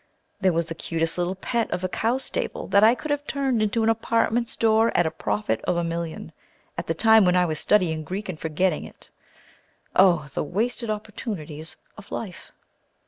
[0.39, 3.61] There was the cutest little pet of a cow stable that I could have turned
[3.61, 6.31] into an apartment store at a profit of a million,
[6.75, 9.11] at the time when I was studying Greek and forgetting it.
[9.95, 10.27] Oh!
[10.33, 12.51] the wasted opportunities of life!